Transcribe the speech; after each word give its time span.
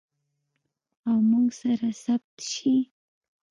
او 1.07 1.15
موږ 1.29 1.47
سره 1.61 1.87
ثبت 2.03 2.35
شي. 2.51 2.75